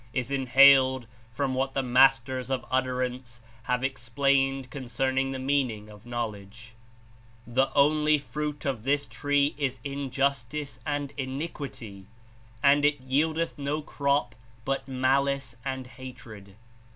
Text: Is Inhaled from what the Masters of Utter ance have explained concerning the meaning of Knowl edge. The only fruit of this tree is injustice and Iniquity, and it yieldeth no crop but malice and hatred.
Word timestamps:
Is 0.13 0.31
Inhaled 0.31 1.05
from 1.31 1.53
what 1.53 1.75
the 1.75 1.83
Masters 1.83 2.49
of 2.49 2.65
Utter 2.71 3.03
ance 3.03 3.39
have 3.65 3.83
explained 3.83 4.71
concerning 4.71 5.29
the 5.29 5.37
meaning 5.37 5.89
of 5.89 6.07
Knowl 6.07 6.35
edge. 6.35 6.73
The 7.45 7.71
only 7.75 8.17
fruit 8.17 8.65
of 8.65 8.83
this 8.83 9.05
tree 9.05 9.53
is 9.59 9.79
injustice 9.83 10.79
and 10.87 11.13
Iniquity, 11.17 12.07
and 12.63 12.83
it 12.83 12.99
yieldeth 13.01 13.59
no 13.59 13.83
crop 13.83 14.33
but 14.65 14.87
malice 14.87 15.55
and 15.63 15.85
hatred. 15.85 16.55